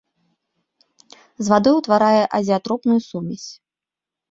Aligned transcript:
З 1.43 1.53
вадой 1.53 1.77
утварае 1.81 2.23
азеатропную 2.39 2.99
сумесь. 3.11 3.49